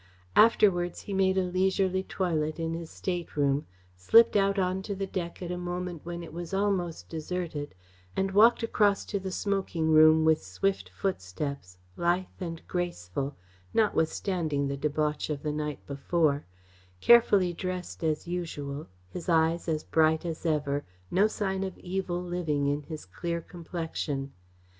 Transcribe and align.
Afterwards 0.35 1.01
he 1.01 1.13
made 1.13 1.37
a 1.37 1.43
leisurely 1.43 2.01
toilet 2.01 2.59
in 2.59 2.73
his 2.73 2.89
stateroom, 2.89 3.67
slipped 3.95 4.35
out 4.35 4.57
on 4.57 4.81
to 4.81 4.95
the 4.95 5.05
deck 5.05 5.43
at 5.43 5.51
a 5.51 5.59
moment 5.59 6.03
when 6.03 6.23
it 6.23 6.33
was 6.33 6.55
almost 6.55 7.07
deserted, 7.07 7.75
and 8.15 8.31
walked 8.31 8.63
across 8.63 9.05
to 9.05 9.19
the 9.19 9.29
smoking 9.29 9.91
room 9.91 10.25
with 10.25 10.41
swift 10.43 10.89
footsteps, 10.89 11.77
lithe 11.97 12.25
and 12.39 12.67
graceful, 12.67 13.35
notwithstanding 13.75 14.67
the 14.67 14.75
debauch 14.75 15.29
of 15.29 15.43
the 15.43 15.51
night 15.53 15.85
before, 15.85 16.45
carefully 16.99 17.53
dressed 17.53 18.03
as 18.03 18.27
usual, 18.27 18.87
his 19.07 19.29
eyes 19.29 19.67
as 19.67 19.83
bright 19.83 20.25
as 20.25 20.47
ever, 20.47 20.83
no 21.11 21.27
sign 21.27 21.63
of 21.63 21.77
evil 21.77 22.23
living 22.23 22.65
in 22.65 22.81
his 22.81 23.05
clear 23.05 23.39
complexion. 23.39 24.33